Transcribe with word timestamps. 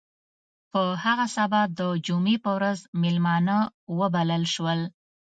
په 0.71 0.81
هغه 1.03 1.25
سبا 1.37 1.61
د 1.79 1.81
جمعې 2.05 2.35
په 2.45 2.51
ورځ 2.57 2.79
میلمانه 3.01 3.57
وبلل 3.99 4.43
شول. 4.53 4.79